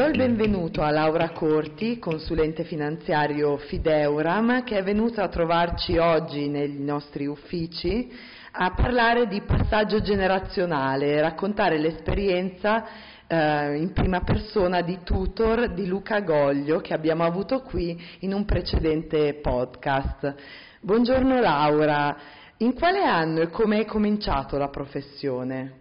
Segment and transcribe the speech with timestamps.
[0.00, 6.48] Do il benvenuto a Laura Corti, consulente finanziario Fideuram, che è venuta a trovarci oggi
[6.48, 8.10] nei nostri uffici
[8.52, 12.82] a parlare di passaggio generazionale, raccontare l'esperienza
[13.26, 18.46] eh, in prima persona di tutor di Luca Goglio che abbiamo avuto qui in un
[18.46, 20.34] precedente podcast.
[20.80, 22.16] Buongiorno Laura,
[22.56, 25.72] in quale anno e come hai cominciato la professione?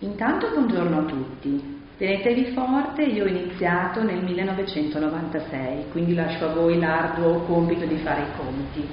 [0.00, 1.83] Intanto buongiorno a tutti.
[1.96, 8.22] Tenetevi forte, io ho iniziato nel 1996, quindi lascio a voi l'arduo compito di fare
[8.22, 8.84] i conti.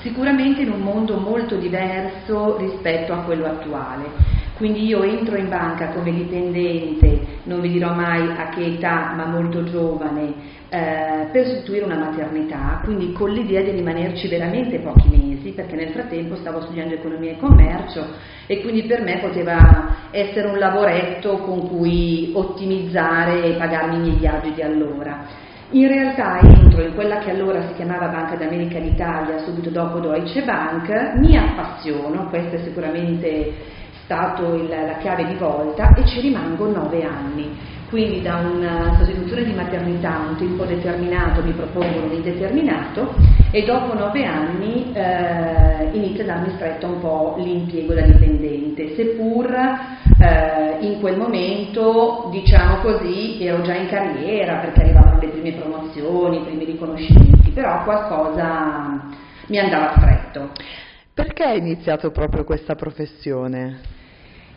[0.00, 4.39] Sicuramente in un mondo molto diverso rispetto a quello attuale.
[4.60, 9.24] Quindi io entro in banca come dipendente, non vi dirò mai a che età, ma
[9.24, 10.34] molto giovane,
[10.68, 15.92] eh, per sostituire una maternità, quindi con l'idea di rimanerci veramente pochi mesi, perché nel
[15.92, 18.06] frattempo stavo studiando economia e commercio
[18.46, 24.16] e quindi per me poteva essere un lavoretto con cui ottimizzare e pagarmi i miei
[24.16, 25.24] viaggi di allora.
[25.70, 30.42] In realtà entro in quella che allora si chiamava Banca d'America d'Italia, subito dopo Deutsche
[30.42, 33.78] Bank, mi appassiono, questo è sicuramente
[34.10, 39.44] stato il, la chiave di volta e ci rimango nove anni quindi da una sostituzione
[39.44, 43.14] di maternità a un tempo determinato mi propongono un indeterminato
[43.52, 49.52] e dopo nove anni eh, inizia a darmi stretto un po' l'impiego da dipendente, seppur
[49.52, 56.36] eh, in quel momento, diciamo così, ero già in carriera perché arrivavano le prime promozioni,
[56.36, 59.02] i primi riconoscimenti, però qualcosa
[59.48, 60.50] mi andava stretto.
[61.12, 63.98] Perché hai iniziato proprio questa professione?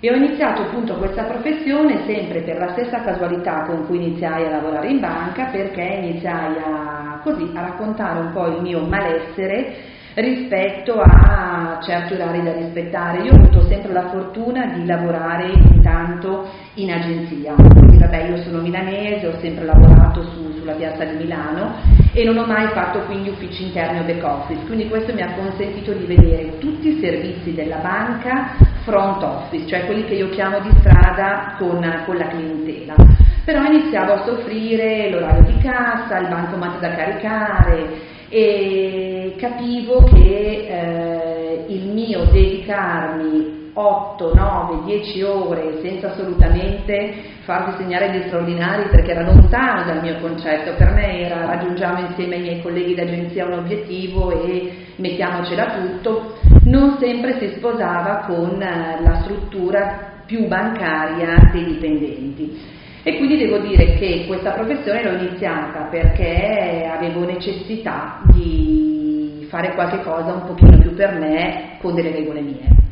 [0.05, 4.49] E ho iniziato appunto questa professione sempre per la stessa casualità con cui iniziai a
[4.49, 9.73] lavorare in banca, perché iniziai a, così, a raccontare un po' il mio malessere
[10.15, 13.21] rispetto a certi orari da rispettare.
[13.21, 18.59] Io ho avuto sempre la fortuna di lavorare intanto in agenzia, quindi vabbè io sono
[18.59, 21.75] milanese, ho sempre lavorato su, sulla piazza di Milano
[22.11, 25.33] e non ho mai fatto quindi uffici interni o back office, quindi questo mi ha
[25.33, 30.59] consentito di vedere tutti i servizi della banca front office, cioè quelli che io chiamo
[30.59, 32.95] di strada con, con la clientela.
[33.44, 41.66] Però iniziavo a soffrire l'orario di cassa, il bancomat da caricare e capivo che eh,
[41.67, 49.23] il mio dedicarmi 8, 9, 10 ore senza assolutamente farvi segnare gli straordinari perché era
[49.23, 54.31] lontano dal mio concetto, per me era raggiungiamo insieme ai miei colleghi d'agenzia un obiettivo
[54.31, 62.71] e mettiamocela tutto, non sempre si sposava con eh, la struttura più bancaria dei dipendenti.
[63.03, 70.01] E quindi devo dire che questa professione l'ho iniziata perché avevo necessità di fare qualche
[70.03, 72.82] cosa un pochino più per me con delle regole mie.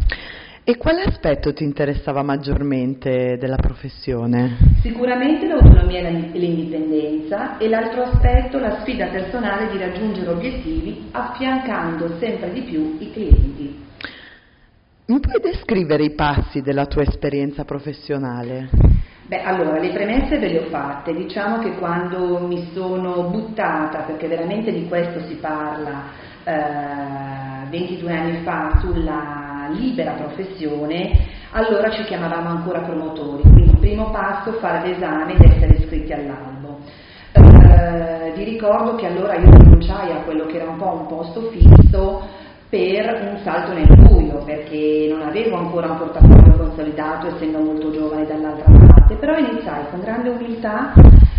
[0.63, 4.57] E quale aspetto ti interessava maggiormente della professione?
[4.83, 12.53] Sicuramente l'autonomia e l'indipendenza e l'altro aspetto la sfida personale di raggiungere obiettivi affiancando sempre
[12.53, 13.85] di più i clienti.
[15.07, 18.69] Mi puoi descrivere i passi della tua esperienza professionale?
[19.25, 21.15] Beh, allora, le premesse ve le ho fatte.
[21.15, 26.03] Diciamo che quando mi sono buttata, perché veramente di questo si parla,
[26.43, 31.11] eh, 22 anni fa sulla libera professione,
[31.51, 36.79] allora ci chiamavamo ancora promotori, quindi il primo passo fare l'esame ed essere iscritti all'albo.
[37.33, 41.49] Eh, vi ricordo che allora io rinunciai a quello che era un po' un posto
[41.49, 42.21] fisso
[42.69, 48.25] per un salto nel buio, perché non avevo ancora un portafoglio consolidato, essendo molto giovane
[48.25, 50.93] dall'altra parte, però iniziai con grande umiltà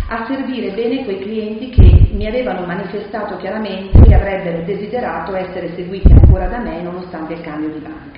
[0.09, 6.11] a servire bene quei clienti che mi avevano manifestato chiaramente che avrebbero desiderato essere seguiti
[6.11, 8.12] ancora da me nonostante il cambio di banca.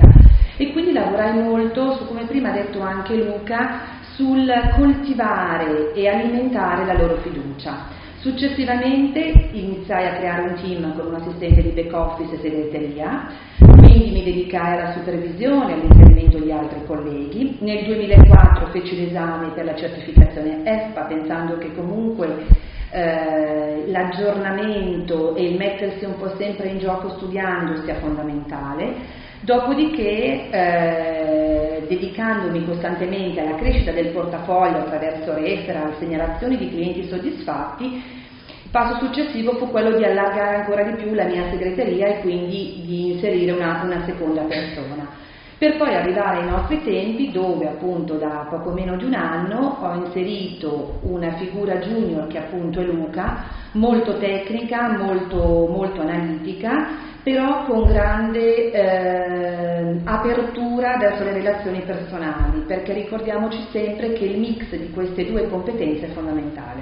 [1.16, 3.80] Lavorai molto, come prima ha detto anche Luca,
[4.16, 7.86] sul coltivare e alimentare la loro fiducia.
[8.18, 14.12] Successivamente iniziai a creare un team con un assistente di back office e segreteria, quindi
[14.12, 17.59] mi dedicai alla supervisione e all'inserimento di altri colleghi.
[17.62, 22.45] Nel 2004 feci l'esame per la certificazione ESPA pensando che comunque
[22.89, 29.24] eh, l'aggiornamento e il mettersi un po' sempre in gioco studiando sia fondamentale.
[29.42, 38.72] Dopodiché, eh, dedicandomi costantemente alla crescita del portafoglio attraverso referral, segnalazioni di clienti soddisfatti, il
[38.72, 43.12] passo successivo fu quello di allargare ancora di più la mia segreteria e quindi di
[43.12, 45.24] inserire una, una seconda persona.
[45.58, 49.94] Per poi arrivare ai nostri tempi dove appunto da poco meno di un anno ho
[49.94, 57.88] inserito una figura junior che appunto è Luca, molto tecnica, molto, molto analitica, però con
[57.88, 65.25] grande eh, apertura verso le relazioni personali, perché ricordiamoci sempre che il mix di queste
[65.25, 66.81] due competenze è fondamentale.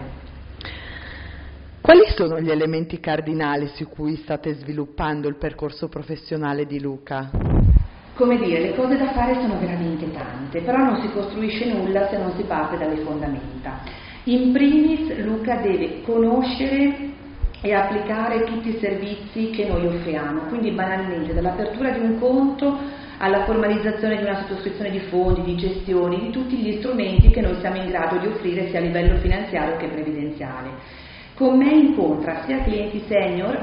[1.79, 7.29] Quali sono gli elementi cardinali su cui state sviluppando il percorso professionale di Luca?
[8.13, 12.17] Come dire, le cose da fare sono veramente tante, però non si costruisce nulla se
[12.17, 13.79] non si parte dalle fondamenta.
[14.25, 17.11] In primis Luca deve conoscere
[17.65, 22.77] e applicare tutti i servizi che noi offriamo, quindi banalmente dall'apertura di un conto
[23.19, 27.55] alla formalizzazione di una sottoscrizione di fondi, di gestioni, di tutti gli strumenti che noi
[27.61, 30.71] siamo in grado di offrire sia a livello finanziario che previdenziale.
[31.35, 33.57] Con me incontra sia clienti senior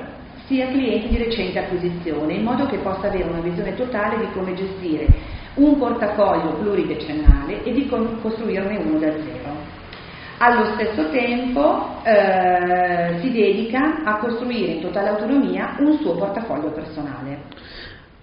[0.47, 4.55] sia clienti di recente acquisizione, in modo che possa avere una visione totale di come
[4.55, 5.07] gestire
[5.55, 9.40] un portafoglio pluridecennale e di costruirne uno da zero.
[10.43, 17.43] Allo stesso tempo eh, si dedica a costruire in totale autonomia un suo portafoglio personale.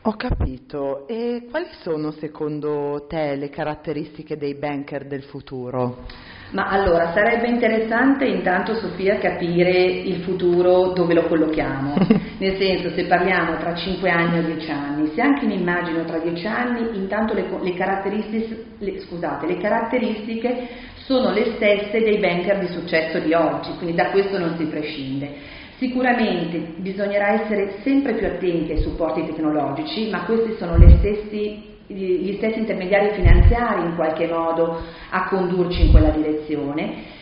[0.01, 1.07] Ho capito.
[1.07, 6.05] E quali sono secondo te le caratteristiche dei banker del futuro?
[6.53, 11.93] Ma allora sarebbe interessante intanto Sofia capire il futuro dove lo collochiamo,
[12.37, 16.19] nel senso se parliamo tra 5 anni o 10 anni, se anche mi immagino tra
[16.19, 20.67] 10 anni intanto le, le, caratteristiche, le, scusate, le caratteristiche
[21.05, 25.55] sono le stesse dei banker di successo di oggi, quindi da questo non si prescinde.
[25.77, 32.59] Sicuramente bisognerà essere sempre più attenti ai supporti tecnologici, ma questi sono stessi, gli stessi
[32.59, 37.15] intermediari finanziari in qualche modo a condurci in quella direzione.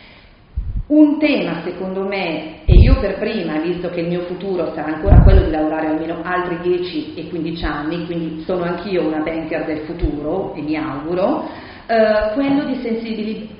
[0.88, 5.20] Un tema secondo me, e io per prima, visto che il mio futuro sarà ancora
[5.22, 9.80] quello di lavorare almeno altri 10 e 15 anni, quindi sono anch'io una banker del
[9.80, 11.48] futuro e mi auguro,
[11.88, 12.76] eh, quello di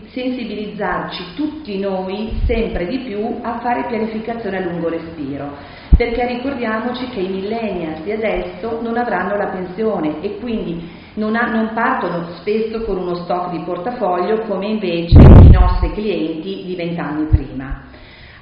[0.07, 5.51] sensibilizzarci tutti noi sempre di più a fare pianificazione a lungo respiro,
[5.97, 11.47] perché ricordiamoci che i millennials di adesso non avranno la pensione e quindi non, ha,
[11.51, 17.27] non partono spesso con uno stock di portafoglio come invece i nostri clienti di vent'anni
[17.27, 17.85] prima.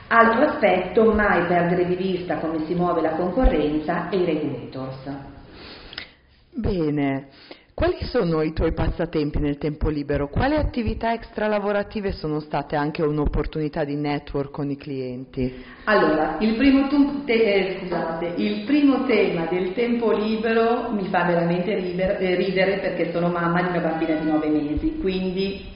[0.08, 5.32] Altro aspetto, mai perdere di vista come si muove la concorrenza e i regulators.
[6.50, 7.28] Bene,
[7.74, 10.28] quali sono i tuoi passatempi nel tempo libero?
[10.28, 15.52] Quali attività extralavorative sono state anche un'opportunità di network con i clienti?
[15.84, 16.88] Allora, il primo,
[17.24, 22.78] te- eh, scusate, il primo tema del tempo libero mi fa veramente ridere, eh, ridere
[22.78, 25.66] perché sono mamma di una bambina di nove mesi, quindi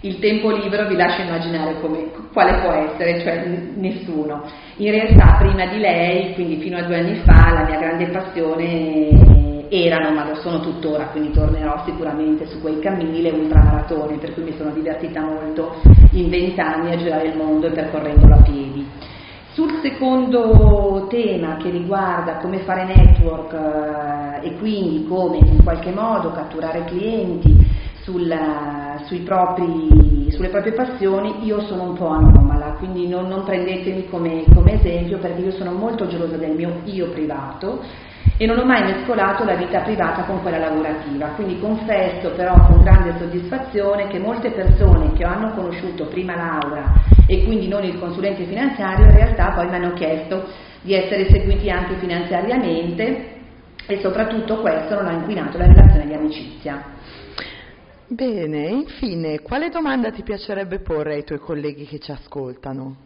[0.00, 4.44] il tempo libero vi lascio immaginare come, quale può essere, cioè n- nessuno.
[4.76, 9.35] In realtà prima di lei, quindi fino a due anni fa, la mia grande passione
[9.70, 14.42] erano, ma lo sono tuttora, quindi tornerò sicuramente su quei cammini, le ultramaratone, per cui
[14.42, 15.76] mi sono divertita molto
[16.12, 18.86] in vent'anni a girare il mondo e percorrendolo a piedi.
[19.52, 23.54] Sul secondo tema che riguarda come fare network
[24.42, 27.56] eh, e quindi come in qualche modo catturare clienti
[28.02, 34.44] sulla, propri, sulle proprie passioni, io sono un po' anomala, quindi non, non prendetemi come,
[34.54, 37.82] come esempio perché io sono molto gelosa del mio io privato
[38.38, 42.82] e non ho mai mescolato la vita privata con quella lavorativa, quindi confesso però con
[42.82, 46.92] grande soddisfazione che molte persone che hanno conosciuto prima Laura
[47.26, 50.44] e quindi non il consulente finanziario in realtà poi mi hanno chiesto
[50.82, 53.34] di essere seguiti anche finanziariamente
[53.86, 56.84] e soprattutto questo non ha inquinato la relazione di amicizia.
[58.08, 63.04] Bene, infine, quale domanda ti piacerebbe porre ai tuoi colleghi che ci ascoltano?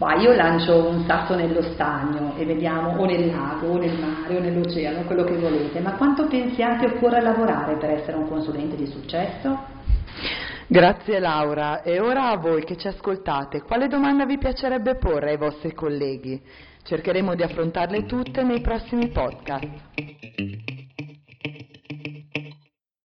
[0.00, 4.34] Ma io lancio un sasso nello stagno e vediamo o nel lago o nel mare
[4.34, 8.86] o nell'oceano, quello che volete, ma quanto pensiate occorre lavorare per essere un consulente di
[8.86, 9.58] successo?
[10.66, 15.36] Grazie Laura e ora a voi che ci ascoltate, quale domanda vi piacerebbe porre ai
[15.36, 16.40] vostri colleghi?
[16.82, 20.68] Cercheremo di affrontarle tutte nei prossimi podcast.